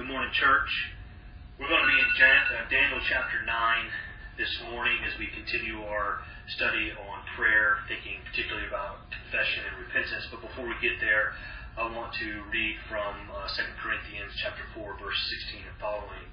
[0.00, 0.72] Good morning, church.
[1.60, 3.52] We're going to be in uh, Daniel chapter 9
[4.40, 6.24] this morning as we continue our
[6.56, 10.24] study on prayer, thinking particularly about confession and repentance.
[10.32, 11.36] But before we get there,
[11.76, 15.20] I want to read from uh, 2 Corinthians chapter 4, verse
[15.52, 16.24] 16 and following.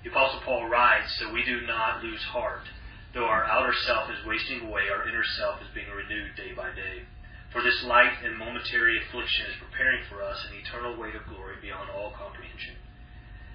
[0.00, 2.64] The Apostle Paul writes, So we do not lose heart.
[3.12, 6.72] Though our outer self is wasting away, our inner self is being renewed day by
[6.72, 7.04] day.
[7.52, 11.60] For this light and momentary affliction is preparing for us an eternal weight of glory
[11.60, 12.80] beyond all comprehension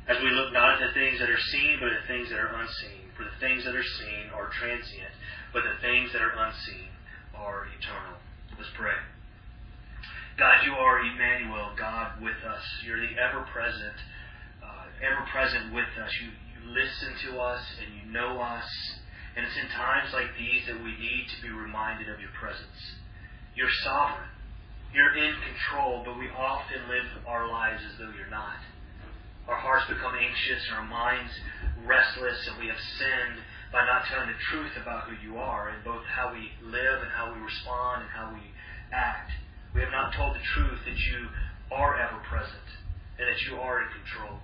[0.09, 2.41] as we look not at the things that are seen, but at the things that
[2.41, 3.13] are unseen.
[3.13, 5.13] For the things that are seen are transient,
[5.53, 6.89] but the things that are unseen
[7.37, 8.17] are eternal.
[8.57, 8.97] Let's pray.
[10.41, 12.63] God, you are Emmanuel, God with us.
[12.81, 13.97] You're the ever present,
[14.65, 16.09] uh, ever present with us.
[16.23, 18.65] You, you listen to us and you know us.
[19.35, 22.81] And it's in times like these that we need to be reminded of your presence.
[23.53, 24.31] You're sovereign.
[24.89, 28.57] You're in control, but we often live our lives as though you're not
[29.49, 31.33] our hearts become anxious and our minds
[31.85, 33.41] restless, and we have sinned
[33.73, 37.09] by not telling the truth about who you are and both how we live and
[37.09, 38.45] how we respond and how we
[38.93, 39.31] act.
[39.73, 41.29] We have not told the truth that you
[41.73, 42.69] are ever present
[43.17, 44.37] and that you are in control.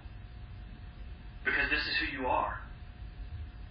[1.46, 2.58] Because this is who you are.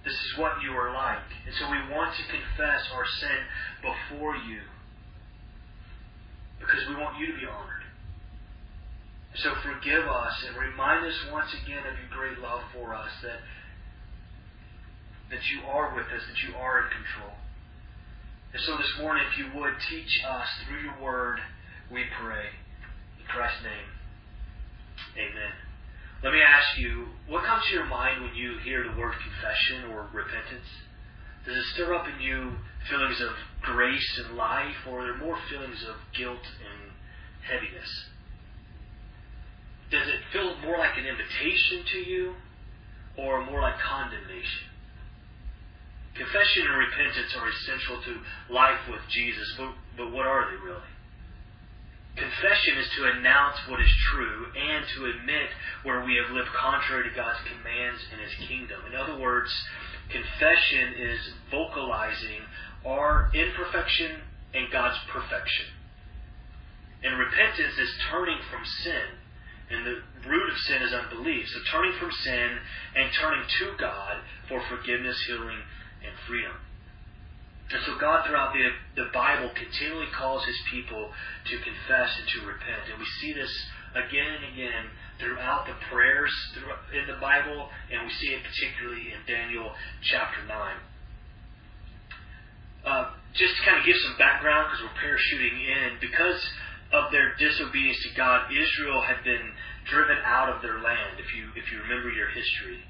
[0.05, 1.27] This is what you are like.
[1.47, 3.41] And so we want to confess our sin
[3.83, 4.63] before you
[6.61, 7.74] because we want you to be honored.
[9.37, 13.43] So forgive us and remind us once again of your great love for us, that,
[15.31, 17.35] that you are with us, that you are in control.
[18.53, 21.41] And so this morning, if you would, teach us through your word,
[21.91, 22.47] we pray.
[23.19, 23.91] In Christ's name,
[25.19, 25.53] amen.
[26.23, 29.91] Let me ask you, what comes to your mind when you hear the word confession
[29.91, 30.71] or repentance?
[31.45, 32.53] Does it stir up in you
[32.89, 36.93] feelings of grace and life, or are there more feelings of guilt and
[37.43, 38.14] heaviness?
[39.95, 42.35] Does it feel more like an invitation to you
[43.17, 44.67] or more like condemnation?
[46.19, 48.13] Confession and repentance are essential to
[48.51, 50.91] life with Jesus, but, but what are they really?
[52.15, 55.51] Confession is to announce what is true and to admit
[55.83, 58.79] where we have lived contrary to God's commands and His kingdom.
[58.87, 59.51] In other words,
[60.11, 61.19] confession is
[61.51, 62.47] vocalizing
[62.87, 64.23] our imperfection
[64.55, 65.67] and God's perfection.
[67.03, 69.24] And repentance is turning from sin
[69.71, 71.49] and the root of sin is unbelief.
[71.49, 72.59] So turning from sin
[72.97, 75.61] and turning to God for forgiveness, healing,
[76.05, 76.57] and freedom.
[77.73, 81.11] And so God throughout the, the Bible continually calls his people
[81.49, 82.93] to confess and to repent.
[82.93, 83.51] And we see this
[83.97, 84.85] again and again
[85.19, 86.33] throughout the prayers
[86.93, 90.77] in the Bible, and we see it particularly in Daniel chapter 9.
[92.85, 96.39] Uh, just to kind of give some background, because we're parachuting in, because
[96.93, 99.53] of their disobedience to God, Israel had been
[99.89, 102.81] driven out of their land, if you, if you remember your history.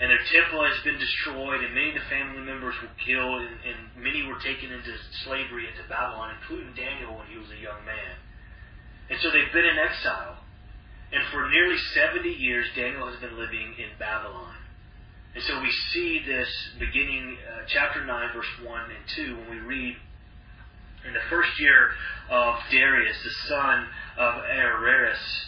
[0.00, 3.56] And their temple has been destroyed, and many of the family members were killed, and,
[3.64, 4.92] and many were taken into
[5.24, 8.20] slavery into Babylon, including Daniel when he was a young man.
[9.08, 10.36] And so they've been in exile.
[11.12, 14.54] And for nearly 70 years, Daniel has been living in Babylon.
[15.34, 16.48] And so we see this
[16.78, 19.96] beginning, uh, chapter 9, verse 1 and 2, when we read
[21.06, 21.90] in the first year
[22.30, 23.86] of Darius, the son
[24.18, 25.46] of Ahasuerus,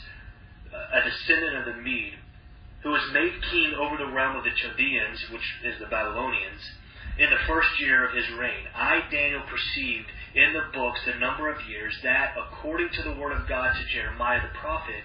[0.92, 2.19] a descendant of the Mede,
[2.82, 6.62] who was made king over the realm of the Chaldeans, which is the Babylonians,
[7.19, 8.64] in the first year of his reign.
[8.74, 13.32] I, Daniel, perceived in the books the number of years that, according to the word
[13.32, 15.02] of God to Jeremiah the prophet,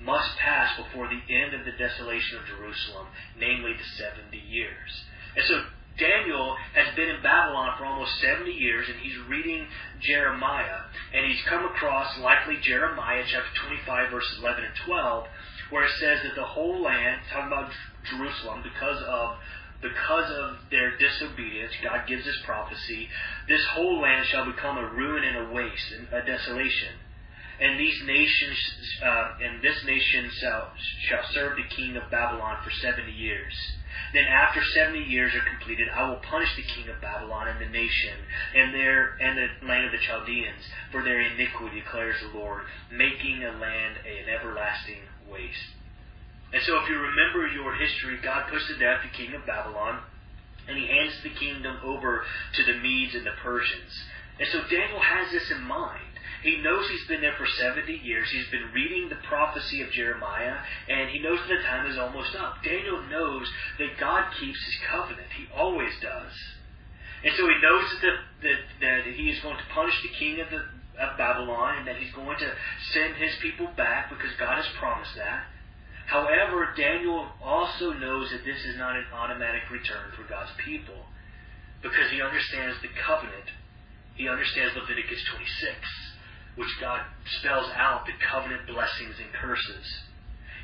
[0.00, 4.90] must pass before the end of the desolation of Jerusalem, namely the seventy years.
[5.34, 5.64] And so
[5.98, 9.66] Daniel has been in Babylon for almost 70 years, and he's reading
[10.00, 10.84] Jeremiah.
[11.14, 15.26] And he's come across, likely, Jeremiah chapter 25, verses 11 and 12,
[15.70, 17.72] where it says that the whole land, talking about
[18.04, 19.36] Jerusalem, because of
[19.82, 23.08] because of their disobedience, God gives this prophecy,
[23.46, 26.96] this whole land shall become a ruin and a waste, and a desolation.
[27.60, 28.58] And these nations,
[29.04, 30.72] uh, and this nation shall,
[31.08, 33.52] shall serve the king of Babylon for seventy years.
[34.12, 37.70] Then after seventy years are completed, I will punish the king of Babylon and the
[37.72, 38.16] nation
[38.54, 40.62] and their and the land of the Chaldeans
[40.92, 45.76] for their iniquity, declares the Lord, making a land an everlasting waste.
[46.52, 50.00] And so if you remember your history, God puts to death the king of Babylon,
[50.68, 53.92] and he hands the kingdom over to the Medes and the Persians.
[54.38, 56.05] And so Daniel has this in mind.
[56.42, 58.28] He knows he's been there for 70 years.
[58.30, 60.56] He's been reading the prophecy of Jeremiah,
[60.88, 62.62] and he knows that the time is almost up.
[62.62, 65.28] Daniel knows that God keeps his covenant.
[65.36, 66.32] He always does.
[67.24, 70.50] And so he knows that, that, that he is going to punish the king of,
[70.50, 70.62] the,
[71.02, 72.50] of Babylon and that he's going to
[72.92, 75.44] send his people back because God has promised that.
[76.06, 81.02] However, Daniel also knows that this is not an automatic return for God's people
[81.82, 83.50] because he understands the covenant.
[84.14, 85.76] He understands Leviticus 26,
[86.56, 87.00] which God
[87.40, 89.86] spells out the covenant blessings and curses.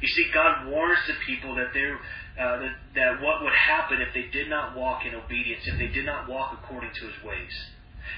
[0.01, 4.27] You see, God warns the people that, uh, that, that what would happen if they
[4.33, 7.55] did not walk in obedience, if they did not walk according to his ways.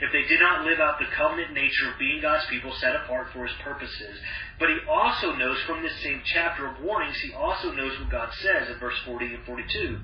[0.01, 3.29] If they did not live out the covenant nature of being God's people set apart
[3.33, 4.17] for his purposes.
[4.59, 8.33] But he also knows from this same chapter of warnings, he also knows what God
[8.41, 9.99] says in verse 40 and 42.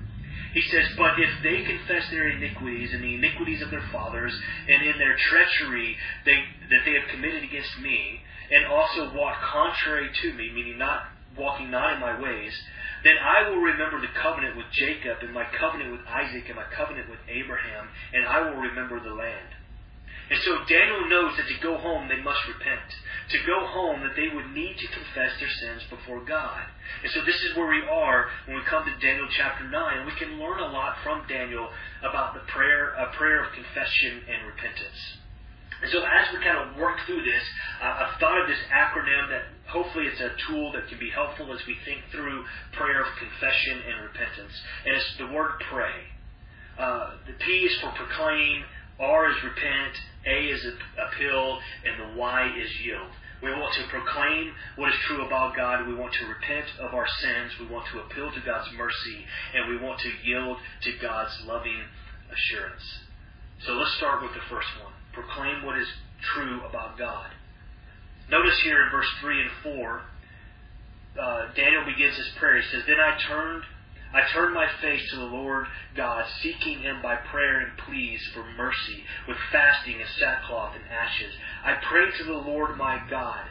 [0.53, 4.33] He says, But if they confess their iniquities and the iniquities of their fathers,
[4.67, 5.95] and in their treachery
[6.25, 6.37] they,
[6.69, 11.03] that they have committed against me, and also walk contrary to me, meaning not
[11.37, 12.51] walking not in my ways,
[13.03, 16.67] then I will remember the covenant with Jacob, and my covenant with Isaac, and my
[16.75, 19.47] covenant with Abraham, and I will remember the land.
[20.31, 22.87] And so Daniel knows that to go home they must repent.
[23.35, 26.63] To go home that they would need to confess their sins before God.
[27.03, 29.75] And so this is where we are when we come to Daniel chapter 9.
[29.75, 31.67] And we can learn a lot from Daniel
[31.99, 35.19] about the prayer, a prayer of confession and repentance.
[35.83, 37.43] And so as we kind of work through this,
[37.83, 41.51] uh, I've thought of this acronym that hopefully it's a tool that can be helpful
[41.51, 44.55] as we think through prayer of confession and repentance.
[44.87, 46.07] And it's the word pray.
[46.79, 48.63] Uh, the P is for proclaim,
[49.01, 49.93] R is repent,
[50.27, 50.65] A is
[50.95, 53.09] appeal, and the Y is yield.
[53.41, 55.87] We want to proclaim what is true about God.
[55.87, 57.51] We want to repent of our sins.
[57.59, 59.25] We want to appeal to God's mercy.
[59.55, 61.81] And we want to yield to God's loving
[62.31, 62.83] assurance.
[63.65, 64.93] So let's start with the first one.
[65.13, 65.87] Proclaim what is
[66.35, 67.31] true about God.
[68.29, 70.01] Notice here in verse 3 and 4,
[71.19, 72.61] uh, Daniel begins his prayer.
[72.61, 73.63] He says, Then I turned
[74.13, 78.43] I turned my face to the Lord God, seeking him by prayer and pleas for
[78.57, 81.33] mercy, with fasting and sackcloth and ashes.
[81.63, 83.45] I prayed to the Lord my God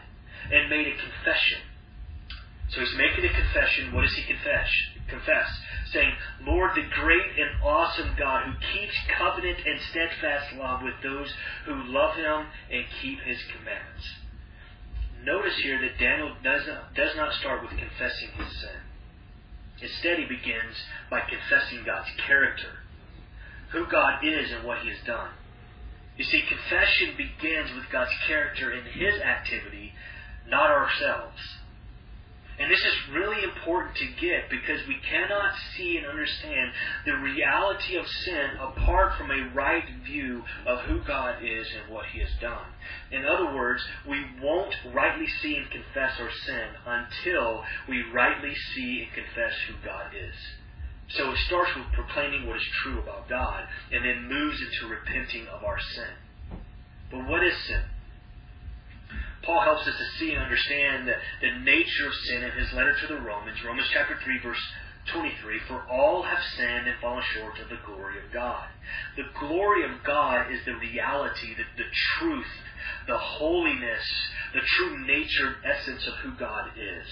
[0.53, 1.63] and made a confession.
[2.71, 3.95] So he's making a confession.
[3.95, 4.69] What does he confess?
[5.09, 5.49] Confess,
[5.93, 6.13] saying,
[6.47, 11.35] Lord, the great and awesome God who keeps covenant and steadfast love with those
[11.67, 14.07] who love him and keep his commandments.
[15.25, 18.90] Notice here that Daniel does not, does not start with confessing his sin.
[19.83, 20.77] Instead, he begins
[21.11, 22.81] by confessing God's character,
[23.73, 25.31] who God is and what he has done.
[26.17, 29.95] You see, confession begins with God's character and his activity,
[30.49, 31.41] not ourselves.
[32.61, 36.71] And this is really important to get because we cannot see and understand
[37.07, 42.05] the reality of sin apart from a right view of who God is and what
[42.13, 42.69] He has done.
[43.13, 49.09] In other words, we won't rightly see and confess our sin until we rightly see
[49.09, 50.37] and confess who God is.
[51.17, 55.47] So it starts with proclaiming what is true about God and then moves into repenting
[55.49, 56.61] of our sin.
[57.11, 57.83] But what is sin?
[59.43, 62.95] Paul helps us to see and understand the, the nature of sin in his letter
[63.01, 64.61] to the Romans, Romans chapter 3, verse
[65.13, 68.69] 23, for all have sinned and fallen short of the glory of God.
[69.17, 71.89] The glory of God is the reality, the, the
[72.19, 72.53] truth,
[73.07, 74.05] the holiness,
[74.53, 77.07] the true nature and essence of who God is.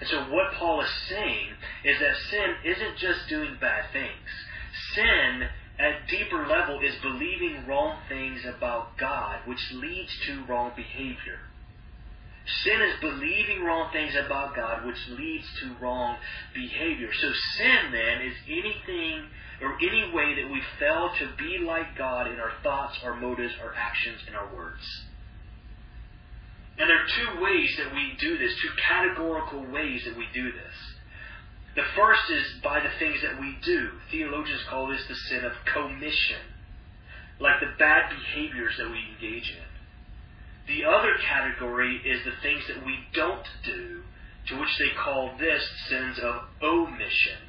[0.00, 1.48] And so what Paul is saying
[1.84, 4.28] is that sin isn't just doing bad things.
[4.94, 5.48] Sin
[5.78, 11.38] at deeper level is believing wrong things about God, which leads to wrong behavior.
[12.64, 16.16] Sin is believing wrong things about God, which leads to wrong
[16.54, 17.10] behavior.
[17.12, 19.28] So sin then is anything
[19.60, 23.54] or any way that we fail to be like God in our thoughts, our motives,
[23.62, 24.82] our actions, and our words.
[26.78, 30.50] And there are two ways that we do this, two categorical ways that we do
[30.52, 30.74] this.
[31.76, 33.90] The first is by the things that we do.
[34.10, 36.42] Theologians call this the sin of commission,
[37.40, 39.68] like the bad behaviors that we engage in.
[40.66, 44.02] The other category is the things that we don't do,
[44.48, 47.40] to which they call this sins of omission.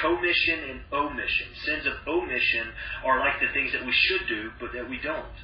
[0.00, 1.48] Commission and omission.
[1.66, 2.70] Sins of omission
[3.04, 5.34] are like the things that we should do, but that we don't.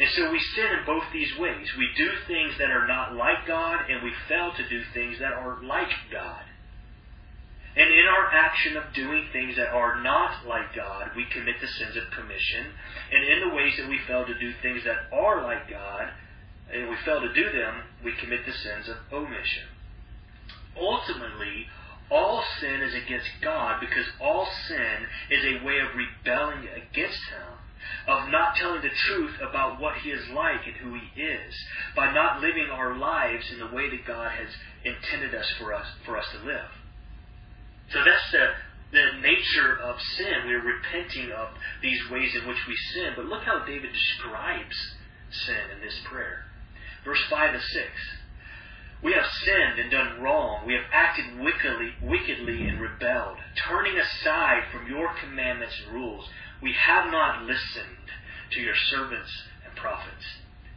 [0.00, 1.68] And so we sin in both these ways.
[1.76, 5.32] We do things that are not like God, and we fail to do things that
[5.32, 6.42] are like God.
[7.76, 11.68] And in our action of doing things that are not like God, we commit the
[11.68, 12.66] sins of commission.
[13.12, 16.10] And in the ways that we fail to do things that are like God,
[16.72, 19.70] and we fail to do them, we commit the sins of omission.
[20.76, 21.66] Ultimately,
[22.10, 27.54] all sin is against God because all sin is a way of rebelling against Him,
[28.08, 31.54] of not telling the truth about what He is like and who He is,
[31.94, 34.48] by not living our lives in the way that God has
[34.84, 36.79] intended us for us for us to live.
[37.90, 38.46] So that's the,
[38.92, 40.46] the nature of sin.
[40.46, 41.48] We're repenting of
[41.82, 43.12] these ways in which we sin.
[43.16, 44.76] But look how David describes
[45.30, 46.44] sin in this prayer.
[47.04, 47.86] Verse 5 and 6.
[49.02, 50.66] We have sinned and done wrong.
[50.66, 56.28] We have acted wickedly, wickedly and rebelled, turning aside from your commandments and rules.
[56.62, 58.06] We have not listened
[58.52, 59.30] to your servants
[59.64, 60.24] and prophets.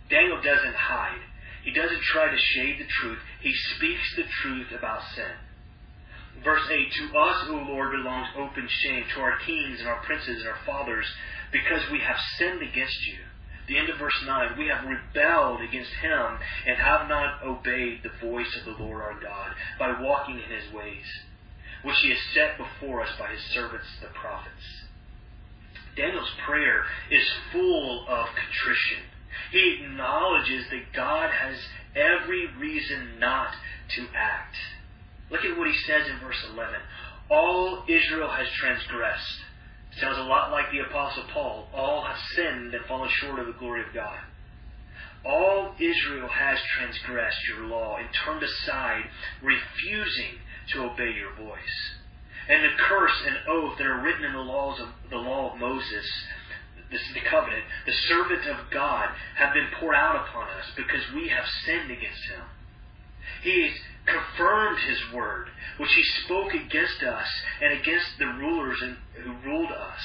[0.10, 1.20] Daniel doesn't hide.
[1.66, 3.20] He doesn't try to shade the truth.
[3.42, 5.36] He speaks the truth about sin.
[6.44, 10.40] Verse 8 To us, O Lord, belongs open shame, to our kings and our princes
[10.40, 11.06] and our fathers,
[11.52, 13.20] because we have sinned against you.
[13.68, 18.28] The end of verse 9 We have rebelled against him and have not obeyed the
[18.28, 21.06] voice of the Lord our God by walking in his ways,
[21.84, 24.84] which he has set before us by his servants the prophets.
[25.96, 29.04] Daniel's prayer is full of contrition.
[29.52, 31.56] He acknowledges that God has
[31.96, 33.54] every reason not
[33.96, 34.56] to act.
[35.34, 36.76] Look at what he says in verse 11.
[37.32, 39.40] All Israel has transgressed.
[40.00, 41.68] Sounds a lot like the Apostle Paul.
[41.74, 44.20] All have sinned and fallen short of the glory of God.
[45.26, 49.06] All Israel has transgressed your law and turned aside,
[49.42, 50.38] refusing
[50.74, 51.78] to obey your voice.
[52.48, 55.60] And the curse and oath that are written in the laws of the law of
[55.60, 56.06] Moses,
[56.92, 61.02] this is the covenant, the servant of God, have been poured out upon us because
[61.16, 62.46] we have sinned against him.
[63.42, 63.72] He's
[64.06, 67.28] confirmed his word, which he spoke against us
[67.62, 68.82] and against the rulers
[69.24, 70.00] who ruled us,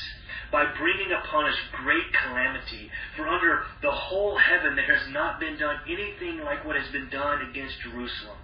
[0.52, 2.90] by bringing upon us great calamity.
[3.16, 7.10] For under the whole heaven there has not been done anything like what has been
[7.10, 8.38] done against Jerusalem.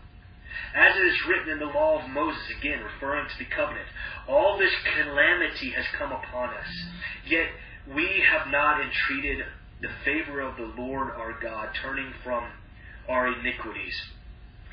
[0.75, 3.87] As it is written in the law of Moses, again referring to the covenant,
[4.29, 6.67] all this calamity has come upon us.
[7.27, 7.47] Yet
[7.95, 9.47] we have not entreated
[9.81, 12.45] the favor of the Lord our God, turning from
[13.09, 13.95] our iniquities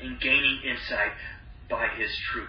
[0.02, 1.12] and gaining insight
[1.70, 2.48] by his truth.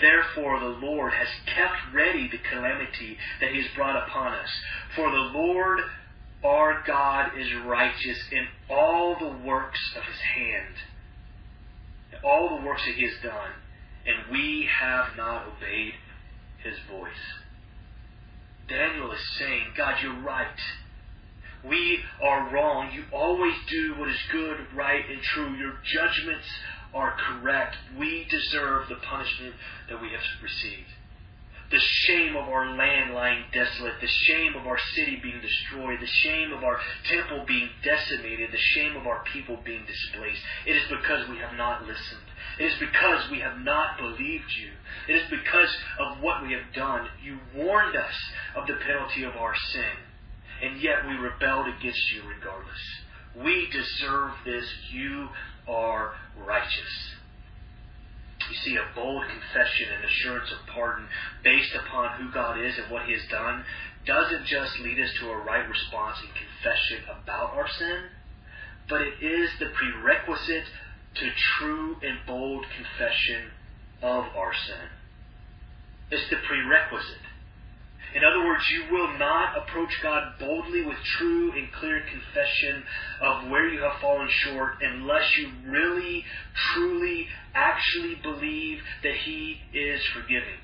[0.00, 4.50] Therefore, the Lord has kept ready the calamity that he has brought upon us.
[4.94, 5.80] For the Lord
[6.44, 10.74] our God is righteous in all the works of his hand,
[12.24, 13.50] all the works that he has done,
[14.06, 15.94] and we have not obeyed
[16.62, 17.10] his voice.
[18.68, 20.46] Daniel is saying, God, you're right.
[21.64, 22.92] We are wrong.
[22.92, 25.54] You always do what is good, right, and true.
[25.56, 26.46] Your judgments
[26.94, 27.76] are correct.
[27.98, 29.54] We deserve the punishment
[29.88, 30.88] that we have received.
[31.70, 36.06] The shame of our land lying desolate, the shame of our city being destroyed, the
[36.24, 40.40] shame of our temple being decimated, the shame of our people being displaced.
[40.64, 42.24] It is because we have not listened.
[42.58, 44.72] It is because we have not believed you.
[45.12, 47.06] It is because of what we have done.
[47.22, 48.16] You warned us
[48.56, 50.07] of the penalty of our sin
[50.62, 52.82] and yet we rebelled against you regardless.
[53.42, 54.64] We deserve this.
[54.92, 55.28] You
[55.68, 56.14] are
[56.46, 56.94] righteous.
[58.50, 61.06] You see, a bold confession and assurance of pardon
[61.44, 63.64] based upon who God is and what He has done
[64.06, 68.08] doesn't just lead us to a right response and confession about our sin,
[68.88, 70.64] but it is the prerequisite
[71.14, 73.50] to true and bold confession
[74.02, 74.88] of our sin.
[76.10, 77.27] It's the prerequisite.
[78.14, 82.82] In other words, you will not approach God boldly with true and clear confession
[83.20, 86.24] of where you have fallen short unless you really,
[86.72, 90.58] truly, actually believe that He is forgiving.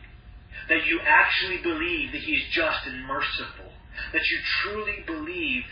[0.71, 3.73] That you actually believe that He is just and merciful.
[4.13, 5.65] That you truly believe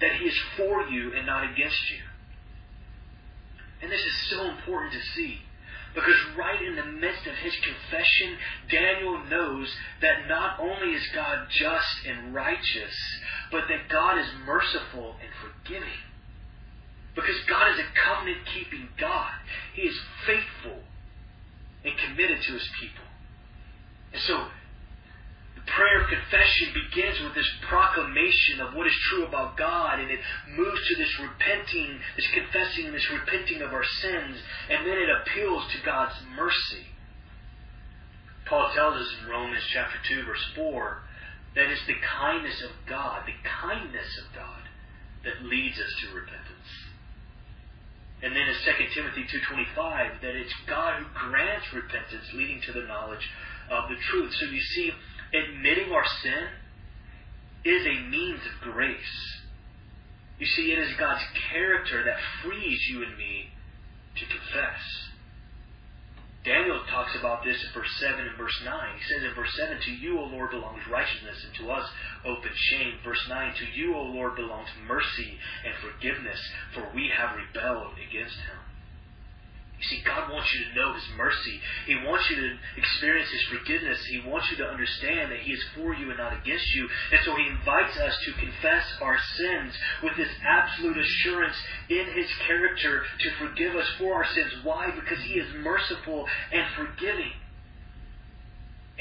[0.00, 2.02] that He is for you and not against you.
[3.82, 5.40] And this is so important to see.
[5.94, 8.36] Because right in the midst of his confession,
[8.70, 9.68] Daniel knows
[10.00, 12.96] that not only is God just and righteous,
[13.50, 16.00] but that God is merciful and forgiving.
[17.14, 19.32] Because God is a covenant keeping God.
[19.74, 20.80] He is faithful
[21.84, 23.04] and committed to his people.
[24.14, 24.46] And so
[25.76, 30.20] prayer of confession begins with this proclamation of what is true about God, and it
[30.56, 34.36] moves to this repenting, this confessing, and this repenting of our sins,
[34.70, 36.86] and then it appeals to God's mercy.
[38.46, 41.02] Paul tells us in Romans chapter 2, verse 4,
[41.54, 44.62] that it's the kindness of God, the kindness of God,
[45.24, 46.70] that leads us to repentance.
[48.22, 52.86] And then in 2 Timothy 2.25, that it's God who grants repentance, leading to the
[52.86, 53.26] knowledge
[53.70, 54.32] of the truth.
[54.38, 54.92] So you see,
[55.32, 56.48] admitting our sin
[57.64, 59.40] is a means of grace.
[60.38, 61.22] You see, it is God's
[61.52, 63.50] character that frees you and me
[64.16, 64.82] to confess.
[66.44, 68.74] Daniel talks about this in verse 7 and verse 9.
[68.98, 71.86] He says in verse 7, To you, O Lord, belongs righteousness, and to us
[72.26, 72.98] open shame.
[73.04, 76.40] Verse 9, To you, O Lord, belongs mercy and forgiveness,
[76.74, 78.58] for we have rebelled against him.
[79.82, 81.58] You see, God wants you to know His mercy.
[81.90, 82.48] He wants you to
[82.78, 83.98] experience His forgiveness.
[84.06, 86.86] He wants you to understand that He is for you and not against you.
[87.10, 89.74] And so He invites us to confess our sins
[90.06, 91.58] with this absolute assurance
[91.90, 94.62] in His character to forgive us for our sins.
[94.62, 94.94] Why?
[94.94, 97.34] Because He is merciful and forgiving.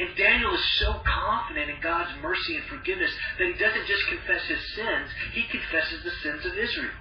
[0.01, 4.41] And Daniel is so confident in God's mercy and forgiveness that he doesn't just confess
[4.49, 7.00] his sins, he confesses the sins of Israel.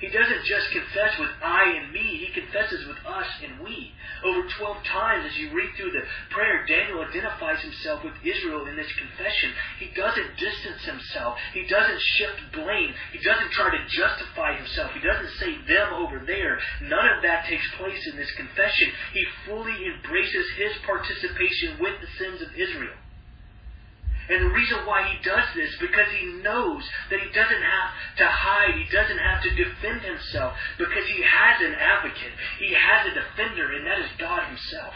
[0.00, 3.92] He doesn't just confess with I and me, he confesses with us and we.
[4.24, 8.76] Over 12 times as you read through the prayer, Daniel identifies himself with Israel in
[8.76, 9.52] this confession.
[9.78, 11.36] He doesn't distance himself.
[11.52, 12.96] He doesn't shift blame.
[13.12, 14.92] He doesn't try to justify himself.
[14.96, 16.56] He doesn't say them over there.
[16.80, 18.88] None of that takes place in this confession.
[19.12, 22.96] He fully embraces his participation with the sins of Israel.
[24.30, 28.26] And the reason why he does this because he knows that he doesn't have to
[28.26, 32.32] hide, he doesn't have to defend himself because he has an advocate.
[32.60, 34.94] He has a defender, and that is God himself.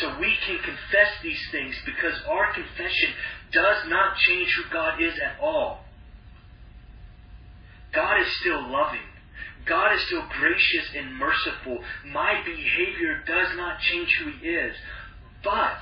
[0.00, 3.12] So we can confess these things because our confession
[3.52, 5.84] does not change who God is at all.
[7.92, 9.04] God is still loving.
[9.66, 11.84] God is still gracious and merciful.
[12.06, 14.74] My behavior does not change who He is.
[15.42, 15.80] But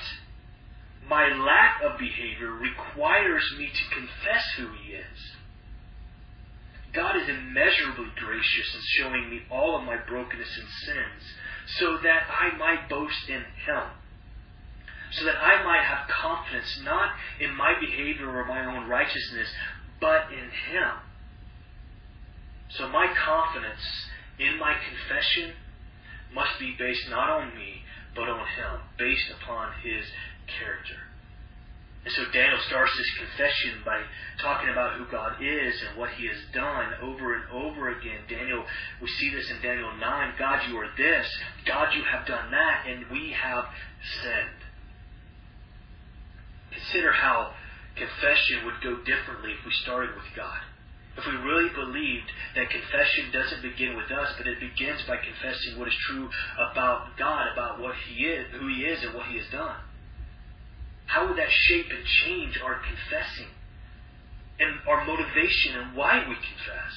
[1.09, 5.19] my lack of behavior requires me to confess who He is.
[6.93, 11.23] God is immeasurably gracious in showing me all of my brokenness and sins
[11.79, 13.85] so that I might boast in Him.
[15.13, 19.49] So that I might have confidence not in my behavior or my own righteousness,
[20.01, 20.93] but in Him.
[22.71, 23.85] So my confidence
[24.39, 25.55] in my confession
[26.35, 30.05] must be based not on me, but on Him, based upon His
[30.47, 31.01] character.
[32.05, 34.03] And so Daniel starts this confession by
[34.43, 38.27] talking about who God is and what he has done over and over again.
[38.29, 38.65] Daniel,
[39.01, 40.35] we see this in Daniel 9.
[40.39, 41.27] God, you are this.
[41.65, 42.91] God, you have done that.
[42.91, 43.67] And we have
[44.19, 44.63] sinned.
[46.75, 47.55] Consider how
[47.95, 50.59] confession would go differently if we started with God.
[51.17, 55.79] If we really believed that confession doesn't begin with us, but it begins by confessing
[55.79, 59.39] what is true about God, about what He is, who He is, and what He
[59.39, 59.77] has done.
[61.13, 63.53] How would that shape and change our confessing
[64.59, 66.95] and our motivation and why we confess?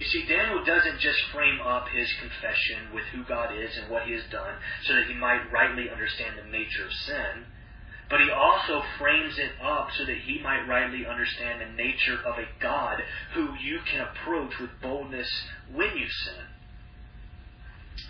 [0.00, 4.08] You see, Daniel doesn't just frame up his confession with who God is and what
[4.08, 7.46] he has done so that he might rightly understand the nature of sin,
[8.10, 12.38] but he also frames it up so that he might rightly understand the nature of
[12.38, 13.02] a God
[13.34, 15.30] who you can approach with boldness
[15.72, 16.42] when you sin.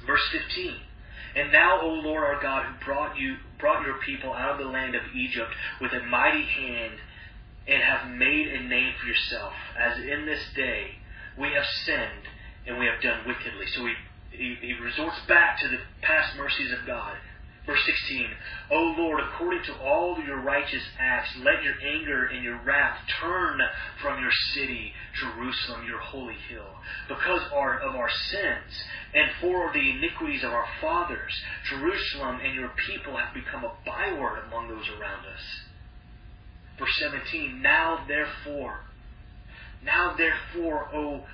[0.06, 0.72] Verse 15.
[1.36, 4.70] And now, O Lord our God, who brought you brought your people out of the
[4.72, 6.94] land of Egypt with a mighty hand
[7.66, 10.90] and have made a name for yourself, as in this day
[11.38, 12.26] we have sinned
[12.66, 13.66] and we have done wickedly.
[13.74, 13.94] So he,
[14.30, 17.14] he, he resorts back to the past mercies of God.
[17.66, 18.26] Verse 16,
[18.70, 23.58] O Lord, according to all your righteous acts, let your anger and your wrath turn
[24.00, 26.70] from your city, Jerusalem, your holy hill,
[27.08, 31.32] because of our sins and for the iniquities of our fathers.
[31.68, 35.42] Jerusalem and your people have become a byword among those around us.
[36.78, 38.78] Verse 17, Now therefore,
[39.84, 41.24] now therefore, O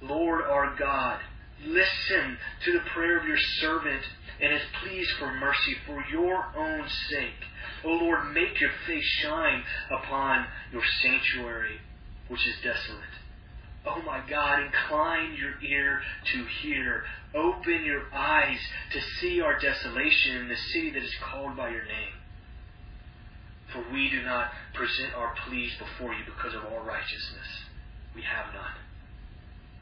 [0.00, 1.18] Lord our God,
[1.64, 4.02] listen to the prayer of your servant
[4.40, 7.42] and his pleas for mercy for your own sake.
[7.84, 11.76] O Lord, make your face shine upon your sanctuary,
[12.28, 13.16] which is desolate.
[13.86, 16.00] Oh my God, incline your ear
[16.32, 17.04] to hear.
[17.34, 18.58] Open your eyes
[18.92, 22.16] to see our desolation in the city that is called by your name.
[23.72, 27.46] For we do not present our pleas before you because of our righteousness.
[28.14, 28.76] We have none.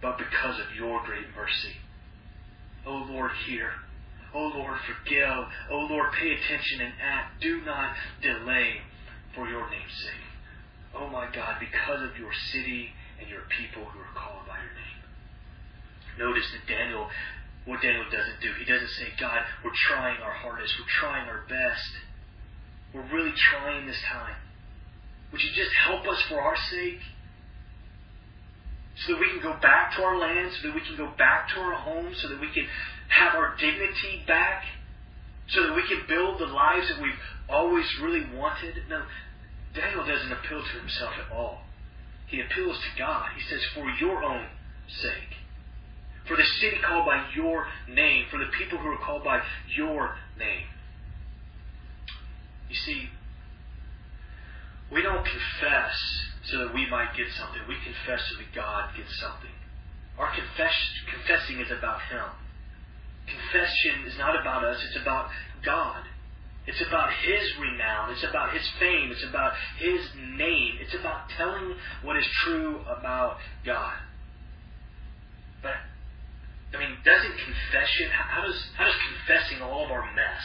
[0.02, 1.76] But because of your great mercy.
[2.86, 3.70] O Lord, hear.
[4.34, 5.46] O Lord, forgive.
[5.70, 7.40] O Lord, pay attention and act.
[7.40, 8.82] Do not delay
[9.34, 10.26] for your name's sake.
[10.94, 14.74] Oh my God, because of your city and your people who are called by your
[14.74, 15.00] name.
[16.18, 17.08] Notice that Daniel,
[17.64, 21.42] what Daniel doesn't do, he doesn't say, God, we're trying our hardest, we're trying our
[21.48, 21.90] best.
[22.94, 24.36] We're really trying this time.
[25.32, 27.02] Would you just help us for our sake?
[29.02, 31.48] So that we can go back to our land, so that we can go back
[31.54, 32.68] to our homes, so that we can
[33.18, 34.64] have our dignity back,
[35.48, 37.12] so that we can build the lives that we've
[37.48, 38.74] always really wanted.
[38.88, 39.02] No,
[39.74, 41.62] Daniel doesn't appeal to himself at all.
[42.26, 43.28] He appeals to God.
[43.36, 44.46] He says, For your own
[44.88, 45.38] sake.
[46.26, 48.26] For the city called by your name.
[48.30, 49.40] For the people who are called by
[49.76, 50.66] your name.
[52.68, 53.08] You see,
[54.90, 55.94] we don't confess
[56.44, 57.60] so that we might get something.
[57.68, 59.52] We confess so that God gets something.
[60.18, 60.74] Our confess,
[61.10, 62.30] confessing is about Him.
[63.26, 65.28] Confession is not about us, it's about
[65.64, 66.04] God.
[66.66, 68.10] It's about His renown.
[68.12, 69.10] It's about His fame.
[69.12, 70.76] It's about His name.
[70.80, 73.96] It's about telling what is true about God.
[75.62, 75.76] But,
[76.74, 80.44] I mean, doesn't confession, how does, how does confessing all of our mess,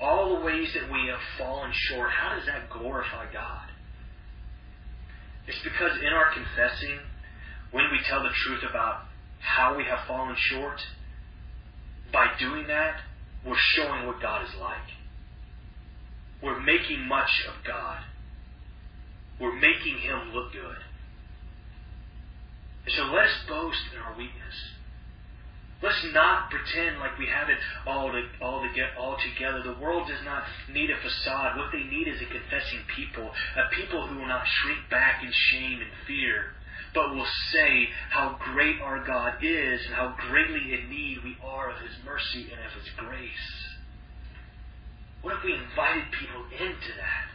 [0.00, 3.68] all the ways that we have fallen short, how does that glorify God?
[5.46, 7.00] It's because in our confessing,
[7.70, 9.04] when we tell the truth about
[9.40, 10.80] how we have fallen short,
[12.14, 13.02] by doing that,
[13.44, 14.88] we're showing what God is like.
[16.42, 17.98] We're making much of God.
[19.40, 20.78] We're making Him look good.
[22.86, 24.54] And so let us boast in our weakness.
[25.82, 29.60] Let's not pretend like we have it all to, all to get all together.
[29.62, 31.58] The world does not need a facade.
[31.58, 35.30] What they need is a confessing people, a people who will not shrink back in
[35.32, 36.56] shame and fear,
[36.94, 41.70] but will say how great our God is and how greatly in need we are
[41.70, 43.50] of His mercy and of His grace.
[45.22, 47.34] What if we invited people into that?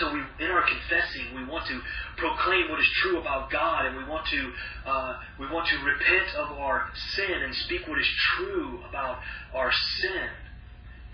[0.00, 1.80] So we, in our confessing, we want to
[2.18, 4.52] proclaim what is true about God, and we want to
[4.84, 9.18] uh, we want to repent of our sin and speak what is true about
[9.54, 10.28] our sin,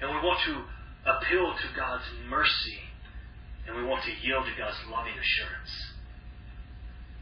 [0.01, 0.65] and we want to
[1.05, 2.81] appeal to God's mercy,
[3.69, 5.93] and we want to yield to God's loving assurance.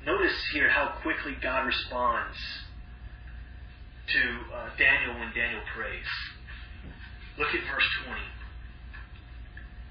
[0.04, 2.36] Notice here how quickly God responds
[4.08, 6.06] to uh, Daniel when Daniel prays.
[7.38, 8.20] Look at verse 20.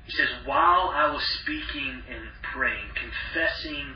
[0.05, 3.93] He says, While I was speaking and praying, confessing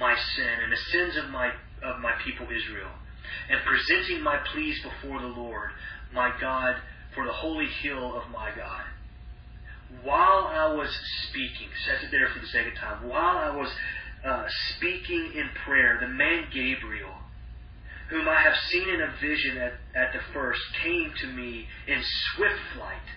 [0.00, 1.50] my sin and the sins of my,
[1.82, 2.90] of my people Israel,
[3.50, 5.70] and presenting my pleas before the Lord,
[6.14, 6.76] my God,
[7.14, 8.84] for the holy hill of my God.
[10.02, 10.88] While I was
[11.28, 13.70] speaking, says it there for the second time, while I was
[14.24, 14.44] uh,
[14.76, 17.14] speaking in prayer, the man Gabriel,
[18.10, 22.02] whom I have seen in a vision at, at the first, came to me in
[22.34, 23.08] swift flight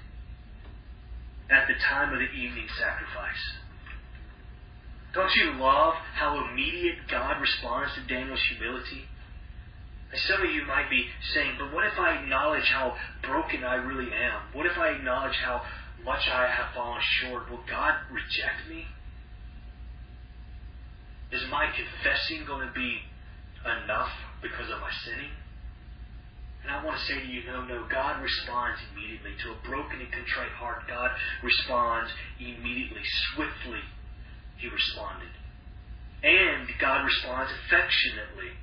[1.49, 3.43] at the time of the evening sacrifice.
[5.13, 9.03] Don't you love how immediate God responds to Daniel's humility?
[10.27, 14.11] Some of you might be saying, but what if I acknowledge how broken I really
[14.11, 14.41] am?
[14.53, 15.61] What if I acknowledge how
[16.03, 17.49] much I have fallen short?
[17.49, 18.85] Will God reject me?
[21.31, 22.99] Is my confessing going to be
[23.63, 25.31] enough because of my sinning?
[26.63, 29.31] And I want to say to you, no, no, God responds immediately.
[29.43, 31.09] To a broken and contrite heart, God
[31.41, 33.01] responds immediately,
[33.33, 33.81] swiftly.
[34.57, 35.33] He responded.
[36.21, 38.53] And God responds affectionately.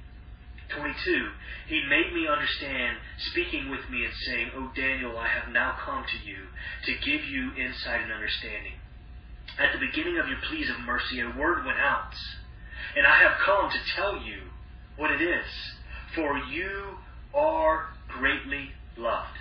[0.77, 0.95] 22.
[1.67, 2.99] He made me understand,
[3.33, 6.47] speaking with me and saying, O Daniel, I have now come to you
[6.87, 8.79] to give you insight and understanding.
[9.59, 12.15] At the beginning of your pleas of mercy, a word went out,
[12.97, 14.49] and I have come to tell you
[14.97, 15.47] what it is.
[16.15, 16.99] For you
[17.35, 19.39] are greatly loved.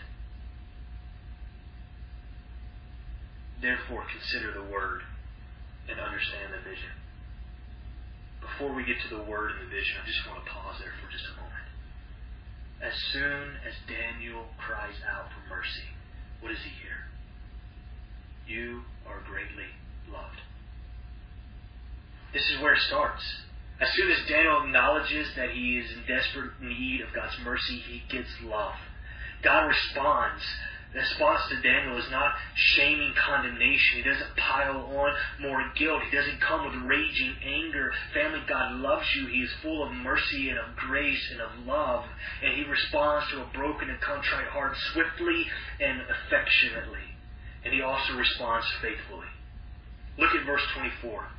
[3.62, 5.02] Therefore, consider the word
[5.90, 6.94] and understand the vision.
[8.42, 10.94] Before we get to the word and the vision, I just want to pause there
[11.02, 11.68] for just a moment.
[12.84, 15.90] As soon as Daniel cries out for mercy,
[16.42, 17.10] what does he hear?
[18.46, 19.74] You are greatly
[20.06, 20.38] loved.
[22.38, 23.24] This is where it starts.
[23.82, 28.04] As soon as Daniel acknowledges that he is in desperate need of God's mercy, he
[28.14, 28.76] gets love.
[29.42, 30.44] God responds.
[30.94, 33.98] The response to Daniel is not shaming condemnation.
[33.98, 36.04] He doesn't pile on more guilt.
[36.12, 37.92] He doesn't come with raging anger.
[38.14, 39.26] Family, God loves you.
[39.34, 42.06] He is full of mercy and of grace and of love.
[42.44, 45.44] And He responds to a broken and contrite heart swiftly
[45.82, 47.18] and affectionately.
[47.66, 49.26] And He also responds faithfully.
[50.20, 51.30] Look at verse 24.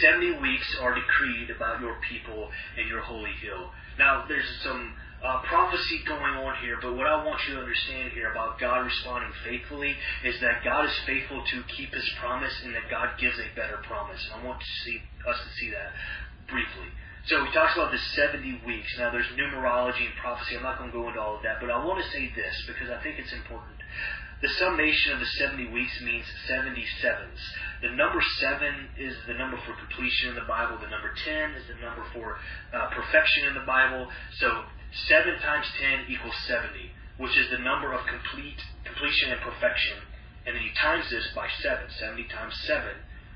[0.00, 3.70] Seventy weeks are decreed about your people and your holy hill.
[3.98, 8.12] Now, there's some uh, prophecy going on here, but what I want you to understand
[8.12, 12.74] here about God responding faithfully is that God is faithful to keep His promise and
[12.74, 14.18] that God gives a better promise.
[14.26, 15.92] And I want to see us to see that
[16.48, 16.90] briefly.
[17.26, 18.90] So he talks about the 70 weeks.
[18.98, 20.56] Now, there's numerology and prophecy.
[20.56, 22.54] I'm not going to go into all of that, but I want to say this
[22.66, 23.78] because I think it's important.
[24.42, 27.38] The summation of the 70 weeks means 77s.
[27.80, 30.78] The number 7 is the number for completion in the Bible.
[30.82, 32.38] The number 10 is the number for
[32.74, 34.10] uh, perfection in the Bible.
[34.40, 34.64] So
[35.06, 36.74] 7 times 10 equals 70,
[37.18, 40.02] which is the number of complete completion and perfection.
[40.44, 41.86] And then you times this by 7.
[42.02, 42.82] 70 times 7,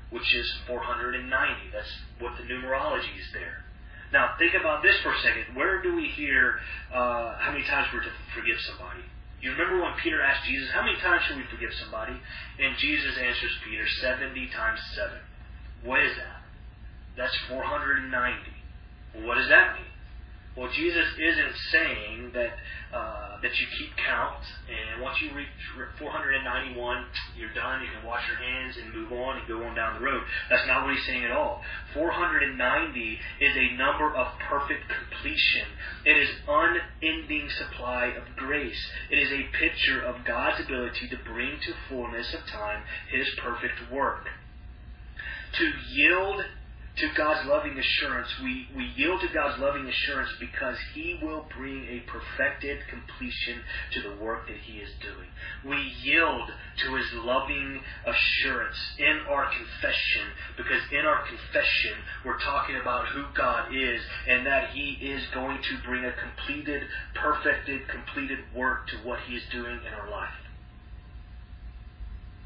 [0.09, 1.23] which is 490.
[1.71, 1.87] That's
[2.19, 3.63] what the numerology is there.
[4.11, 5.55] Now, think about this for a second.
[5.55, 6.59] Where do we hear
[6.91, 9.07] uh, how many times we're to forgive somebody?
[9.41, 12.13] You remember when Peter asked Jesus, How many times should we forgive somebody?
[12.13, 15.13] And Jesus answers Peter, 70 times 7.
[15.83, 16.41] What is that?
[17.15, 19.25] That's 490.
[19.25, 19.93] What does that mean?
[20.57, 22.57] Well, Jesus isn't saying that
[22.91, 25.53] uh, that you keep count, and once you reach
[25.99, 27.05] 491,
[27.37, 27.83] you're done.
[27.83, 30.23] You can wash your hands and move on and go on down the road.
[30.49, 31.61] That's not what he's saying at all.
[31.93, 35.69] 490 is a number of perfect completion.
[36.05, 38.81] It is unending supply of grace.
[39.11, 43.91] It is a picture of God's ability to bring to fullness of time His perfect
[43.93, 44.25] work.
[45.53, 46.41] To yield
[46.97, 48.27] to God's loving assurance.
[48.41, 53.61] We, we yield to God's loving assurance because He will bring a perfected completion
[53.93, 55.29] to the work that He is doing.
[55.63, 60.25] We yield to His loving assurance in our confession
[60.57, 61.93] because in our confession
[62.25, 66.81] we're talking about who God is and that He is going to bring a completed,
[67.13, 70.33] perfected, completed work to what He is doing in our life.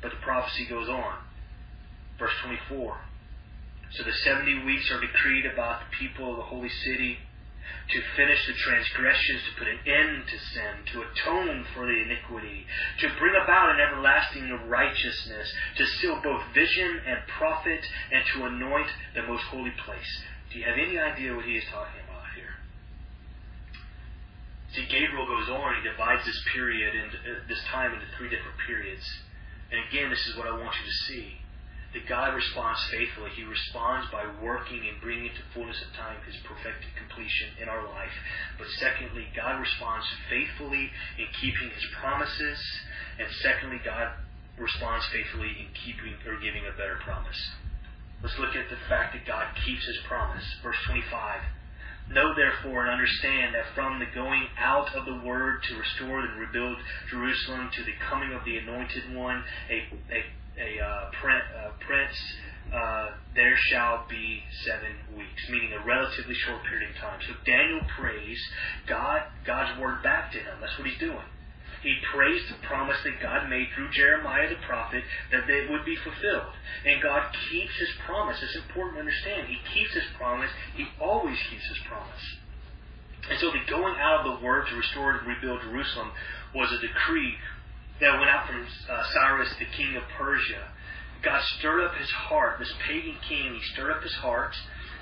[0.01, 1.15] But the prophecy goes on.
[2.19, 2.97] Verse 24.
[3.93, 7.17] So the 70 weeks are decreed about the people of the holy city
[7.91, 12.65] to finish the transgressions, to put an end to sin, to atone for the iniquity,
[12.99, 18.87] to bring about an everlasting righteousness, to seal both vision and prophet, and to anoint
[19.15, 20.11] the most holy place.
[20.51, 22.55] Do you have any idea what he is talking about here?
[24.71, 28.55] See, Gabriel goes on, he divides this period and uh, this time into three different
[28.65, 29.03] periods.
[29.71, 31.40] And again, this is what I want you to see
[31.93, 33.31] that God responds faithfully.
[33.35, 37.83] He responds by working and bringing to fullness of time His perfected completion in our
[37.83, 38.15] life.
[38.57, 40.87] But secondly, God responds faithfully
[41.19, 42.59] in keeping His promises.
[43.19, 44.15] And secondly, God
[44.55, 47.39] responds faithfully in keeping or giving a better promise.
[48.23, 50.43] Let's look at the fact that God keeps His promise.
[50.63, 52.15] Verse 25.
[52.15, 56.39] Know therefore and understand that from the going out of the word to restore and
[56.39, 56.77] rebuild
[57.09, 60.21] Jerusalem to the coming of the anointed one, a, a
[60.61, 62.17] a uh, uh, prince,
[62.73, 67.19] uh, there shall be seven weeks, meaning a relatively short period of time.
[67.27, 68.39] So Daniel prays
[68.87, 70.61] God, God's word back to him.
[70.61, 71.25] That's what he's doing.
[71.81, 75.97] He prays the promise that God made through Jeremiah the prophet that it would be
[75.97, 76.53] fulfilled.
[76.85, 78.37] And God keeps his promise.
[78.41, 79.47] It's important to understand.
[79.49, 80.51] He keeps his promise.
[80.75, 82.25] He always keeps his promise.
[83.29, 86.11] And so the going out of the word to restore and rebuild Jerusalem
[86.53, 87.33] was a decree
[88.01, 90.67] that went out from uh, Cyrus, the king of Persia.
[91.23, 92.57] God stirred up his heart.
[92.57, 94.53] This pagan king, he stirred up his heart.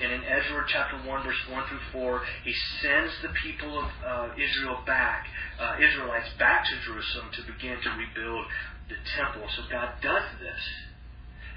[0.02, 4.30] And in Ezra chapter 1, verse 1 through 4, he sends the people of uh,
[4.36, 5.28] Israel back,
[5.60, 8.46] uh, Israelites back to Jerusalem to begin to rebuild
[8.88, 9.48] the temple.
[9.56, 10.64] So God does this.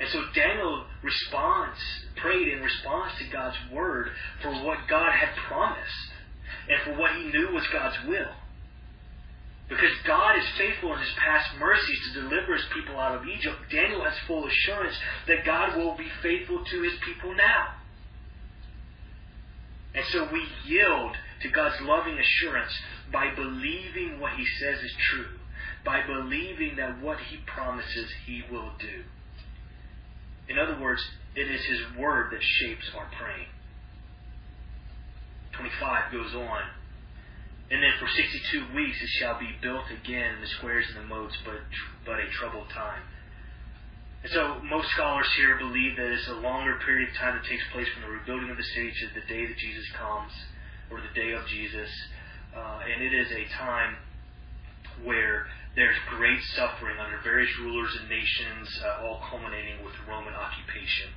[0.00, 1.78] And so Daniel responds,
[2.16, 4.10] prayed in response to God's word
[4.42, 6.10] for what God had promised
[6.68, 8.30] and for what he knew was God's will.
[9.72, 13.56] Because God is faithful in his past mercies to deliver his people out of Egypt,
[13.70, 14.94] Daniel has full assurance
[15.26, 17.68] that God will be faithful to his people now.
[19.94, 22.72] And so we yield to God's loving assurance
[23.10, 25.38] by believing what he says is true,
[25.86, 29.04] by believing that what he promises he will do.
[30.50, 31.02] In other words,
[31.34, 33.48] it is his word that shapes our praying.
[35.52, 36.60] 25 goes on.
[37.72, 41.08] And then for 62 weeks it shall be built again, in the squares and the
[41.08, 41.56] moats, but,
[42.04, 43.00] but a troubled time.
[44.22, 47.64] And so most scholars here believe that it's a longer period of time that takes
[47.72, 50.30] place from the rebuilding of the city to the day that Jesus comes,
[50.92, 51.88] or the day of Jesus.
[52.54, 53.96] Uh, and it is a time
[55.02, 60.36] where there's great suffering under various rulers and nations, uh, all culminating with the Roman
[60.36, 61.08] occupation.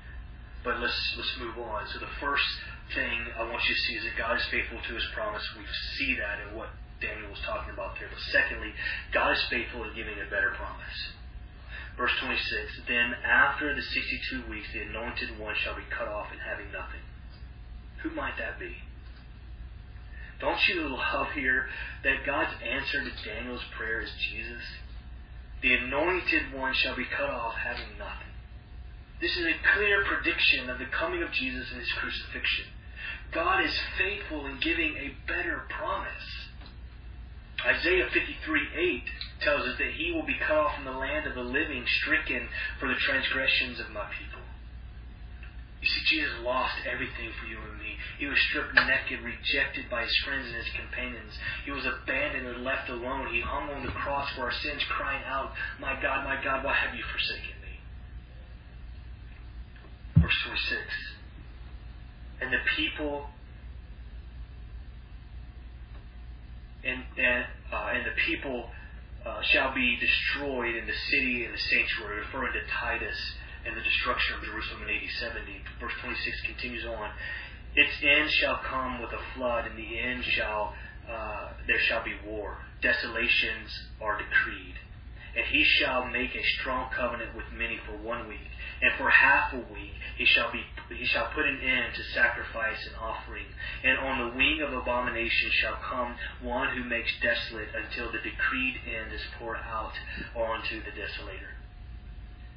[0.64, 1.86] But let's let's move on.
[1.92, 2.48] So the first
[2.94, 5.44] thing I want you to see is that God is faithful to his promise.
[5.58, 5.66] We
[5.98, 6.70] see that in what
[7.02, 8.10] Daniel was talking about there.
[8.12, 8.72] But secondly,
[9.14, 10.98] God is faithful in giving a better promise.
[11.98, 16.40] Verse 26 Then after the 62 weeks, the anointed one shall be cut off and
[16.42, 17.04] having nothing.
[18.04, 18.76] Who might that be?
[20.40, 21.68] Don't you love here
[22.04, 24.64] that God's answer to Daniel's prayer is Jesus?
[25.62, 28.36] The anointed one shall be cut off having nothing.
[29.22, 32.68] This is a clear prediction of the coming of Jesus and his crucifixion.
[33.34, 36.46] God is faithful in giving a better promise.
[37.66, 39.04] Isaiah 53 8
[39.42, 42.48] tells us that he will be cut off from the land of the living, stricken
[42.80, 44.44] for the transgressions of my people.
[45.82, 47.98] You see, Jesus lost everything for you and me.
[48.18, 51.34] He was stripped naked, rejected by his friends and his companions.
[51.66, 53.34] He was abandoned and left alone.
[53.34, 56.74] He hung on the cross for our sins, crying out, My God, my God, why
[56.74, 57.82] have you forsaken me?
[60.22, 61.15] Verse 26
[62.42, 63.26] and the people
[66.84, 68.70] and and, uh, and the people
[69.26, 73.18] uh, shall be destroyed in the city and the sanctuary, referring to Titus
[73.66, 75.42] and the destruction of Jerusalem in AD 70.
[75.82, 77.10] Verse 26 continues on.
[77.76, 80.74] Its end shall come with a flood, and the end shall
[81.10, 82.58] uh, there shall be war.
[82.82, 83.70] Desolations
[84.02, 84.76] are decreed.
[85.36, 88.48] And he shall make a strong covenant with many for one week,
[88.82, 90.64] and for half a week he shall be
[90.96, 93.46] he shall put an end to sacrifice and offering.
[93.84, 98.80] And on the wing of abomination shall come one who makes desolate until the decreed
[98.88, 99.94] end is poured out
[100.36, 101.56] onto the desolator.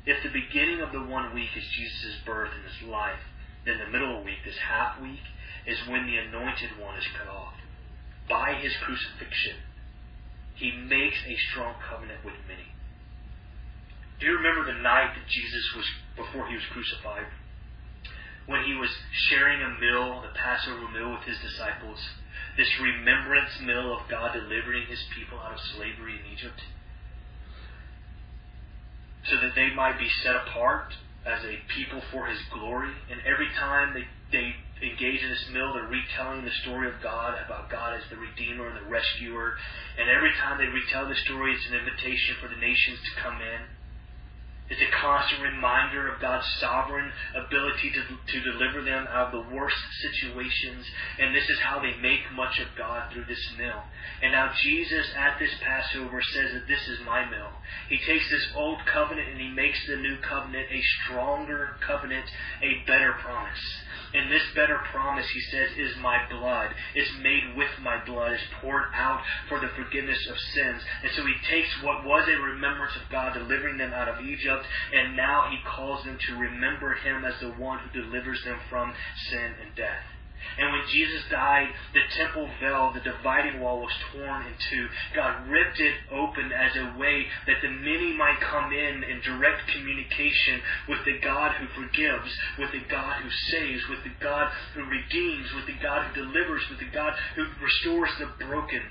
[0.07, 3.21] If the beginning of the one week is Jesus' birth and his life,
[3.67, 5.21] then the middle week, this half week,
[5.67, 7.53] is when the anointed one is cut off.
[8.29, 9.57] By his crucifixion,
[10.59, 12.67] he makes a strong covenant with many.
[14.19, 17.27] Do you remember the night that Jesus was before he was crucified?
[18.47, 18.91] When he was
[19.31, 21.99] sharing a meal, the Passover meal with his disciples,
[22.57, 26.59] this remembrance meal of God delivering his people out of slavery in Egypt,
[29.31, 30.95] so that they might be set apart
[31.25, 32.91] as a people for his glory.
[33.11, 37.35] And every time they, they engage in this meal, they're retelling the story of God,
[37.45, 39.57] about God as the Redeemer and the Rescuer.
[39.99, 43.43] And every time they retell the story, it's an invitation for the nations to come
[43.43, 43.79] in.
[44.69, 49.55] It's a constant reminder of God's sovereign ability to, to deliver them out of the
[49.55, 50.85] worst situations.
[51.19, 53.81] And this is how they make much of God through this meal.
[54.23, 57.49] And now Jesus at this Passover says that this is my meal.
[57.89, 62.27] He takes this old covenant and he makes the new covenant a stronger covenant,
[62.61, 63.65] a better promise.
[64.15, 66.71] And this better promise, he says, is my blood.
[66.95, 68.33] It's made with my blood.
[68.33, 70.83] It's poured out for the forgiveness of sins.
[71.03, 74.65] And so he takes what was a remembrance of God delivering them out of Egypt,
[74.95, 78.95] and now he calls them to remember him as the one who delivers them from
[79.31, 80.18] sin and death.
[80.59, 84.89] And when Jesus died, the temple veil, the dividing wall, was torn in two.
[85.15, 89.69] God ripped it open as a way that the many might come in in direct
[89.73, 94.85] communication with the God who forgives, with the God who saves, with the God who
[94.85, 98.83] redeems, with the God who delivers, with the God who restores the broken.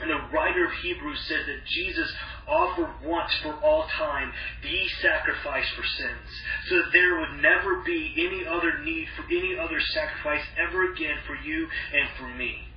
[0.00, 2.12] And the writer of Hebrews says that Jesus
[2.48, 4.32] offered once for all time
[4.62, 6.30] the sacrifice for sins,
[6.68, 11.16] so that there would never be any other need for any other sacrifice ever again
[11.26, 12.69] for you and for me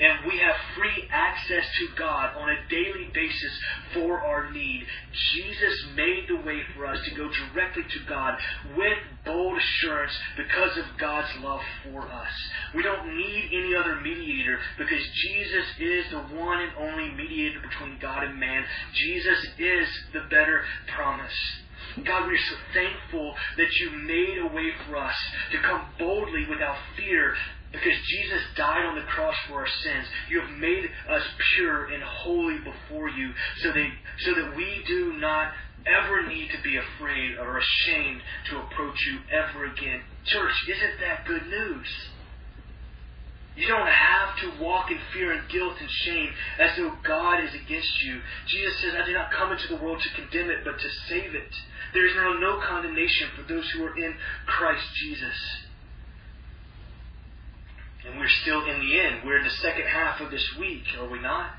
[0.00, 3.52] and we have free access to God on a daily basis
[3.92, 4.82] for our need.
[5.34, 8.34] Jesus made the way for us to go directly to God
[8.76, 12.32] with bold assurance because of God's love for us.
[12.74, 17.98] We don't need any other mediator because Jesus is the one and only mediator between
[18.00, 18.64] God and man.
[18.94, 20.62] Jesus is the better
[20.94, 21.32] promise.
[22.04, 25.14] God, we are so thankful that you made a way for us
[25.52, 27.34] to come boldly without fear
[27.74, 30.06] because Jesus died on the cross for our sins.
[30.30, 31.22] You have made us
[31.56, 33.32] pure and holy before you
[33.62, 33.88] so that,
[34.24, 35.52] so that we do not
[35.84, 40.00] ever need to be afraid or ashamed to approach you ever again.
[40.24, 41.88] Church, isn't that good news?
[43.56, 47.54] You don't have to walk in fear and guilt and shame as though God is
[47.54, 48.20] against you.
[48.48, 51.34] Jesus says, I did not come into the world to condemn it, but to save
[51.34, 51.54] it.
[51.92, 54.14] There is now no condemnation for those who are in
[54.46, 55.36] Christ Jesus.
[58.06, 59.20] And we're still in the end.
[59.24, 61.50] We're in the second half of this week, are we not?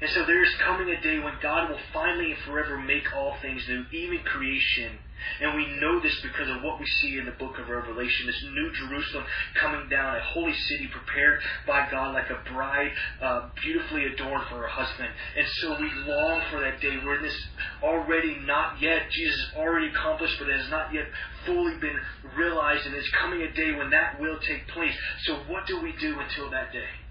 [0.00, 3.36] And so there is coming a day when God will finally and forever make all
[3.40, 4.98] things new, even creation
[5.40, 8.44] and we know this because of what we see in the book of Revelation this
[8.52, 9.24] New Jerusalem
[9.60, 14.62] coming down, a holy city prepared by God like a bride uh, beautifully adorned for
[14.62, 15.08] her husband.
[15.36, 16.98] And so we long for that day.
[17.04, 17.46] We're in this
[17.82, 21.06] already not yet, Jesus already accomplished, but it has not yet
[21.46, 21.98] fully been
[22.36, 22.84] realized.
[22.86, 24.94] And there's coming a day when that will take place.
[25.24, 27.03] So what do we do until that day?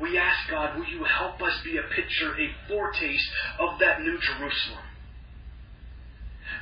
[0.00, 4.18] We ask God, will you help us be a picture, a foretaste of that New
[4.18, 4.84] Jerusalem?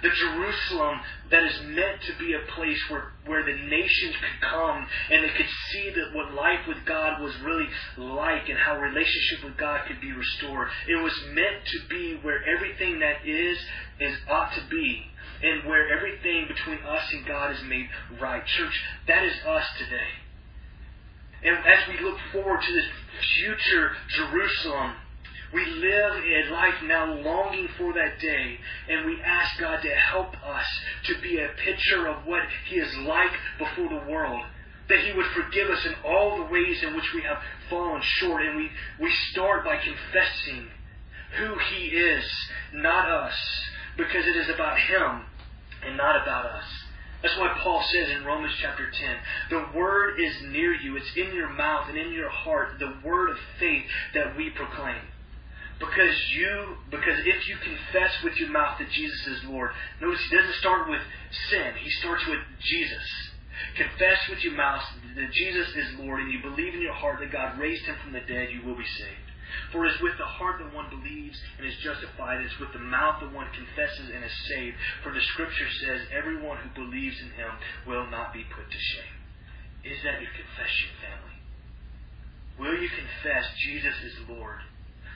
[0.03, 4.87] the Jerusalem that is meant to be a place where, where the nations could come
[5.11, 7.67] and they could see that what life with God was really
[7.99, 10.69] like and how relationship with God could be restored.
[10.89, 13.59] It was meant to be where everything that is
[14.01, 15.05] is ought to be
[15.43, 17.89] and where everything between us and God is made
[18.21, 18.45] right.
[18.45, 18.75] Church,
[19.07, 20.11] that is us today.
[21.45, 22.87] And as we look forward to this
[23.39, 24.95] future Jerusalem,
[25.53, 30.35] we live a life now longing for that day, and we ask God to help
[30.45, 30.67] us
[31.07, 34.43] to be a picture of what He is like before the world.
[34.89, 37.39] That He would forgive us in all the ways in which we have
[37.69, 38.43] fallen short.
[38.43, 40.69] And we, we start by confessing
[41.39, 42.25] who He is,
[42.75, 43.35] not us,
[43.97, 45.23] because it is about Him
[45.85, 46.80] and not about us.
[47.23, 49.17] That's why Paul says in Romans chapter 10,
[49.51, 53.31] the word is near you, it's in your mouth and in your heart, the word
[53.31, 55.03] of faith that we proclaim.
[55.79, 60.37] Because you, because if you confess with your mouth that Jesus is Lord, notice he
[60.37, 61.01] doesn't start with
[61.51, 61.73] sin.
[61.83, 63.05] He starts with Jesus.
[63.77, 64.83] confess with your mouth
[65.17, 68.13] that Jesus is Lord, and you believe in your heart that God raised him from
[68.13, 69.30] the dead, you will be saved.
[69.73, 72.41] For it is with the heart that one believes and is justified.
[72.41, 74.77] It is with the mouth that one confesses and is saved.
[75.03, 77.53] For the Scripture says, everyone who believes in him
[77.87, 79.17] will not be put to shame.
[79.85, 81.37] Is that your confession, family?
[82.61, 84.61] Will you confess Jesus is Lord?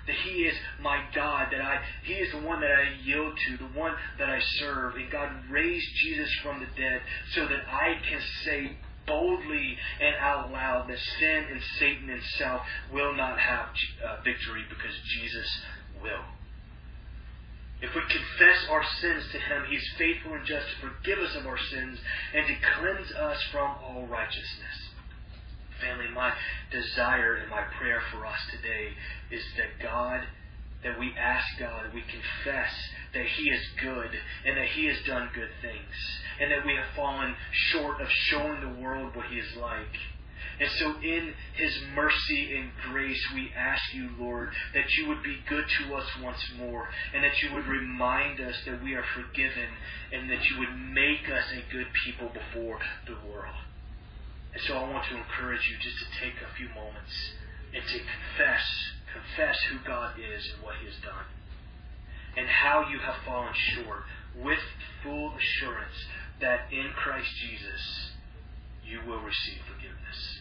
[0.07, 3.57] That He is my God, that I He is the one that I yield to,
[3.57, 7.01] the one that I serve, and God raised Jesus from the dead
[7.35, 8.77] so that I can say
[9.07, 13.69] boldly and out loud that sin and Satan and self will not have
[14.05, 15.49] uh, victory because Jesus
[16.03, 16.25] will.
[17.83, 21.47] If we confess our sins to Him, He's faithful and just to forgive us of
[21.47, 21.99] our sins
[22.35, 24.77] and to cleanse us from all righteousness.
[25.81, 26.33] Family, my
[26.71, 28.95] desire and my prayer for us today
[29.31, 30.23] is that God,
[30.85, 32.73] that we ask God, we confess
[33.15, 34.11] that He is good
[34.47, 35.95] and that He has done good things
[36.41, 37.35] and that we have fallen
[37.73, 39.95] short of showing the world what He is like.
[40.61, 45.39] And so, in His mercy and grace, we ask you, Lord, that you would be
[45.49, 49.69] good to us once more, and that you would remind us that we are forgiven,
[50.13, 53.57] and that you would make us a good people before the world.
[54.53, 57.15] And so, I want to encourage you just to take a few moments
[57.75, 58.65] and to confess,
[59.15, 61.27] confess who God is and what He has done,
[62.37, 64.03] and how you have fallen short
[64.43, 64.59] with
[65.03, 65.95] full assurance
[66.41, 68.11] that in Christ Jesus
[68.85, 70.41] you will receive forgiveness.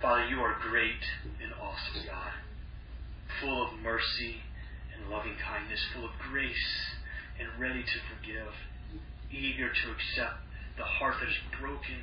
[0.00, 1.02] Father, you are great
[1.42, 2.32] and awesome, God,
[3.40, 4.36] full of mercy
[4.96, 6.68] and loving kindness, full of grace
[7.38, 8.52] and ready to forgive,
[9.30, 10.40] eager to accept
[10.78, 12.00] the heart that is broken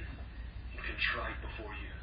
[0.87, 1.93] contrite before you.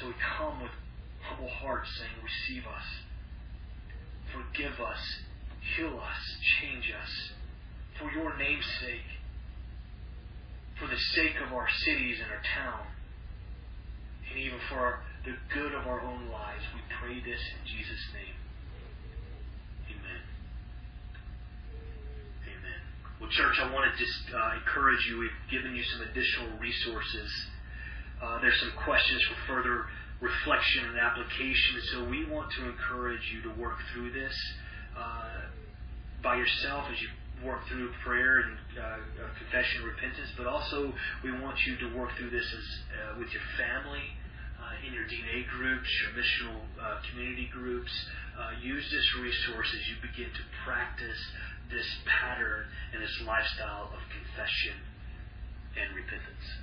[0.00, 0.72] So we come with
[1.20, 2.88] humble hearts saying, Receive us,
[4.32, 5.02] forgive us,
[5.76, 6.22] heal us,
[6.60, 7.12] change us,
[8.00, 9.20] for your name's sake,
[10.80, 12.86] for the sake of our cities and our town
[14.32, 16.64] and even for our, the good of our own lives.
[16.74, 18.36] We pray this in Jesus' name.
[19.92, 20.22] Amen.
[22.48, 22.80] Amen.
[23.22, 25.22] Well, church, I want to just uh, encourage you.
[25.22, 27.30] We've given you some additional resources.
[28.18, 29.86] Uh, there's some questions for further
[30.18, 31.78] reflection and application.
[31.94, 34.34] So we want to encourage you to work through this
[34.98, 35.54] uh,
[36.18, 37.14] by yourself as you
[37.46, 38.98] work through prayer and uh,
[39.38, 40.90] confession and repentance, but also
[41.22, 44.02] we want you to work through this as, uh, with your family
[44.58, 47.92] uh, in your DNA groups, your missional uh, community groups.
[48.34, 51.22] Uh, use this resource as you begin to practice
[51.72, 54.76] this pattern and this lifestyle of confession
[55.76, 56.61] and repentance.